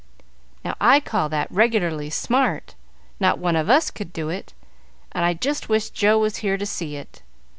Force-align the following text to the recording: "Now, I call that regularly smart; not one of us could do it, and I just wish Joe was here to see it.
"Now, 0.65 0.73
I 0.81 0.99
call 0.99 1.29
that 1.29 1.51
regularly 1.51 2.09
smart; 2.09 2.73
not 3.19 3.37
one 3.37 3.55
of 3.55 3.69
us 3.69 3.91
could 3.91 4.11
do 4.11 4.29
it, 4.29 4.51
and 5.11 5.23
I 5.23 5.35
just 5.35 5.69
wish 5.69 5.91
Joe 5.91 6.17
was 6.17 6.37
here 6.37 6.57
to 6.57 6.65
see 6.65 6.95
it. 6.95 7.21